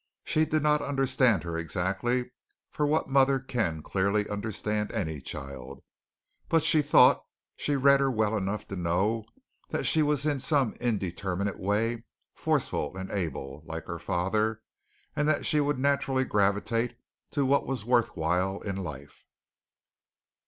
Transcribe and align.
She 0.23 0.45
did 0.45 0.63
not 0.63 0.81
understand 0.81 1.43
her 1.43 1.59
exactly, 1.59 2.31
for 2.71 2.87
what 2.87 3.07
mother 3.07 3.37
can 3.39 3.83
clearly 3.83 4.27
understand 4.27 4.91
any 4.91 5.21
child; 5.21 5.83
but 6.49 6.63
she 6.63 6.81
thought 6.81 7.23
she 7.55 7.75
read 7.75 7.99
her 7.99 8.09
well 8.09 8.35
enough 8.35 8.67
to 8.69 8.75
know 8.75 9.25
that 9.69 9.83
she 9.83 10.01
was 10.01 10.25
in 10.25 10.39
some 10.39 10.73
indeterminate 10.81 11.59
way 11.59 12.03
forceful 12.33 12.97
and 12.97 13.11
able, 13.11 13.61
like 13.67 13.85
her 13.85 13.99
father, 13.99 14.63
and 15.15 15.27
that 15.27 15.45
she 15.45 15.59
would 15.59 15.77
naturally 15.77 16.25
gravitate 16.25 16.97
to 17.29 17.45
what 17.45 17.67
was 17.67 17.85
worth 17.85 18.17
while 18.17 18.59
in 18.61 18.77
life. 18.77 19.25